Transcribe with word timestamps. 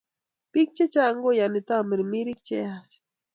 Bik 0.51 0.69
che 0.75 0.85
chang 0.93 1.17
koyani 1.23 1.61
tamirmirik 1.67 2.39
cheyach 2.47 2.91